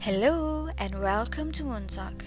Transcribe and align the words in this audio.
Hello 0.00 0.68
and 0.78 1.00
welcome 1.00 1.50
to 1.52 1.64
Moon 1.64 1.86
Talk. 1.88 2.24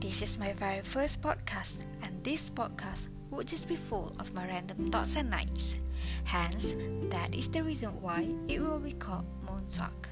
This 0.00 0.20
is 0.22 0.38
my 0.38 0.52
very 0.54 0.80
first 0.82 1.20
podcast, 1.20 1.78
and 2.02 2.22
this 2.24 2.50
podcast 2.50 3.08
would 3.30 3.46
just 3.46 3.68
be 3.68 3.76
full 3.76 4.14
of 4.18 4.34
my 4.34 4.44
random 4.46 4.90
thoughts 4.90 5.16
and 5.16 5.30
nights. 5.30 5.76
Hence, 6.24 6.74
that 7.10 7.34
is 7.34 7.48
the 7.48 7.62
reason 7.62 7.90
why 8.02 8.26
it 8.48 8.60
will 8.60 8.80
be 8.80 8.92
called 8.92 9.26
Moon 9.48 9.64
Talk. 9.70 10.08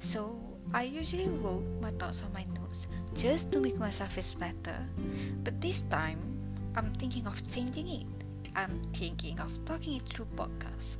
So, 0.00 0.38
I 0.74 0.82
usually 0.84 1.28
wrote 1.28 1.64
my 1.80 1.90
thoughts 1.92 2.22
on 2.22 2.32
my 2.32 2.44
notes 2.54 2.86
just 3.14 3.50
to 3.52 3.60
make 3.60 3.78
myself 3.78 4.12
feel 4.12 4.38
better, 4.38 4.76
but 5.42 5.60
this 5.60 5.82
time 5.82 6.18
I'm 6.76 6.92
thinking 6.94 7.26
of 7.26 7.40
changing 7.50 7.88
it. 7.88 8.06
I'm 8.54 8.82
thinking 8.92 9.40
of 9.40 9.52
talking 9.64 9.96
it 9.96 10.02
through 10.08 10.26
podcast. 10.36 10.98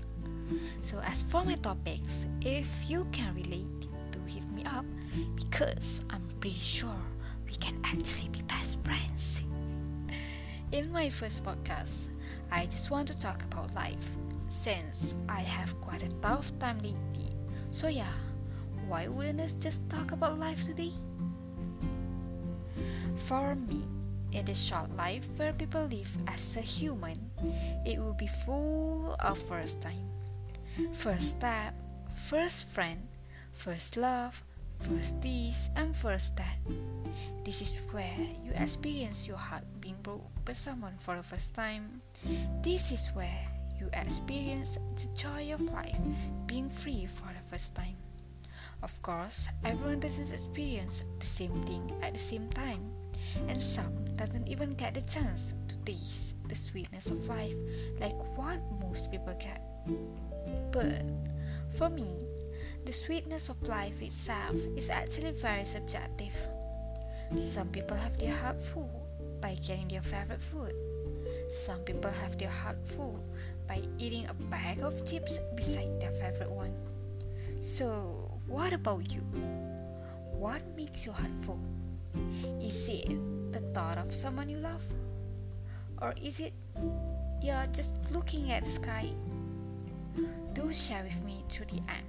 So, 0.82 0.98
as 1.04 1.22
for 1.22 1.44
my 1.44 1.54
topics, 1.54 2.26
if 2.40 2.66
you 2.88 3.06
can 3.12 3.34
relate, 3.34 3.79
up 4.74 4.84
because 5.36 6.02
I'm 6.10 6.22
pretty 6.40 6.58
sure 6.58 6.96
we 7.46 7.52
can 7.52 7.80
actually 7.84 8.28
be 8.28 8.42
best 8.42 8.78
friends. 8.84 9.42
In 10.72 10.90
my 10.92 11.10
first 11.10 11.42
podcast, 11.44 12.08
I 12.50 12.66
just 12.66 12.90
want 12.90 13.08
to 13.08 13.20
talk 13.20 13.42
about 13.42 13.74
life 13.74 14.06
since 14.48 15.14
I 15.28 15.40
have 15.40 15.80
quite 15.80 16.02
a 16.02 16.12
tough 16.22 16.56
time 16.58 16.78
lately. 16.78 17.34
So, 17.72 17.88
yeah, 17.88 18.12
why 18.86 19.08
wouldn't 19.08 19.40
us 19.40 19.54
just 19.54 19.88
talk 19.88 20.12
about 20.12 20.38
life 20.38 20.64
today? 20.64 20.92
For 23.16 23.54
me, 23.54 23.86
in 24.32 24.44
this 24.44 24.62
short 24.62 24.94
life 24.96 25.26
where 25.36 25.52
people 25.52 25.84
live 25.86 26.10
as 26.26 26.56
a 26.56 26.60
human, 26.60 27.30
it 27.84 27.98
will 27.98 28.14
be 28.14 28.28
full 28.28 29.16
of 29.20 29.38
first 29.38 29.80
time. 29.80 30.08
First 30.94 31.30
step, 31.30 31.74
first 32.14 32.68
friend, 32.68 33.08
first 33.52 33.96
love, 33.96 34.42
first 34.80 35.20
this, 35.20 35.70
and 35.76 35.96
first 35.96 36.36
that. 36.36 36.58
This 37.44 37.62
is 37.62 37.80
where 37.90 38.16
you 38.44 38.52
experience 38.54 39.26
your 39.26 39.36
heart 39.36 39.64
being 39.80 39.96
broke 40.02 40.28
by 40.44 40.52
someone 40.52 40.94
for 40.98 41.16
the 41.16 41.22
first 41.22 41.54
time. 41.54 42.02
This 42.62 42.92
is 42.92 43.08
where 43.14 43.46
you 43.78 43.88
experience 43.92 44.76
the 44.96 45.08
joy 45.16 45.52
of 45.52 45.62
life 45.62 45.96
being 46.46 46.68
free 46.68 47.06
for 47.06 47.28
the 47.32 47.44
first 47.48 47.74
time. 47.74 47.96
Of 48.82 49.00
course, 49.02 49.48
everyone 49.64 50.00
doesn't 50.00 50.32
experience 50.32 51.02
the 51.18 51.26
same 51.26 51.52
thing 51.62 51.92
at 52.02 52.12
the 52.12 52.20
same 52.20 52.48
time, 52.50 52.92
and 53.48 53.60
some 53.62 53.92
doesn't 54.16 54.48
even 54.48 54.74
get 54.74 54.94
the 54.94 55.02
chance 55.02 55.54
to 55.68 55.76
taste 55.84 56.36
the 56.48 56.54
sweetness 56.54 57.06
of 57.06 57.28
life 57.28 57.54
like 58.00 58.16
what 58.36 58.60
most 58.80 59.10
people 59.10 59.36
get. 59.38 59.60
But 60.72 61.04
for 61.76 61.88
me, 61.88 62.26
the 62.84 62.92
sweetness 62.92 63.48
of 63.48 63.62
life 63.68 64.00
itself 64.02 64.56
is 64.76 64.90
actually 64.90 65.32
very 65.32 65.64
subjective. 65.64 66.32
Some 67.38 67.68
people 67.68 67.96
have 67.96 68.18
their 68.18 68.34
heart 68.34 68.60
full 68.60 68.90
by 69.40 69.54
getting 69.54 69.88
their 69.88 70.02
favorite 70.02 70.42
food. 70.42 70.74
Some 71.52 71.80
people 71.80 72.10
have 72.10 72.38
their 72.38 72.50
heart 72.50 72.78
full 72.96 73.22
by 73.68 73.82
eating 73.98 74.26
a 74.26 74.34
bag 74.34 74.80
of 74.80 75.06
chips 75.06 75.38
beside 75.54 76.00
their 76.00 76.12
favorite 76.12 76.50
one. 76.50 76.74
So, 77.60 78.40
what 78.46 78.72
about 78.72 79.10
you? 79.10 79.20
What 80.32 80.62
makes 80.74 81.04
your 81.04 81.14
heart 81.14 81.36
full? 81.42 81.60
Is 82.60 82.88
it 82.88 83.08
the 83.52 83.60
thought 83.74 83.98
of 83.98 84.14
someone 84.14 84.48
you 84.48 84.58
love? 84.58 84.82
Or 86.00 86.14
is 86.20 86.40
it 86.40 86.54
you're 87.42 87.68
just 87.72 87.92
looking 88.10 88.50
at 88.50 88.64
the 88.64 88.70
sky? 88.70 89.10
Do 90.54 90.72
share 90.72 91.04
with 91.04 91.22
me 91.22 91.44
through 91.50 91.66
the 91.66 91.82
app 91.88 92.04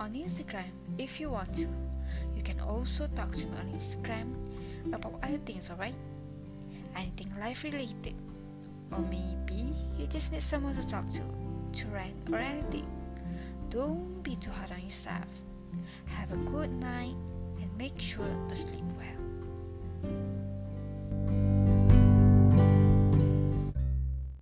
on 0.00 0.14
Instagram 0.14 0.72
if 0.96 1.20
you 1.20 1.30
want 1.30 1.54
to. 1.54 1.68
You 2.34 2.42
can 2.42 2.58
also 2.60 3.06
talk 3.14 3.36
to 3.36 3.44
me 3.44 3.52
on 3.60 3.68
Instagram 3.76 4.32
about 4.92 5.20
other 5.22 5.38
things, 5.44 5.68
alright? 5.70 5.94
Anything 6.96 7.32
life 7.38 7.62
related. 7.62 8.14
Or 8.92 8.98
maybe 9.00 9.76
you 9.96 10.06
just 10.08 10.32
need 10.32 10.42
someone 10.42 10.74
to 10.74 10.86
talk 10.88 11.04
to, 11.12 11.20
to 11.20 11.86
rant 11.88 12.16
or 12.32 12.38
anything. 12.38 12.88
Don't 13.68 14.22
be 14.22 14.34
too 14.36 14.50
hard 14.50 14.72
on 14.72 14.82
yourself. 14.82 15.28
Have 16.06 16.32
a 16.32 16.36
good 16.50 16.72
night 16.80 17.14
and 17.60 17.70
make 17.78 18.00
sure 18.00 18.26
to 18.48 18.54
sleep 18.56 18.82
well. 18.96 19.19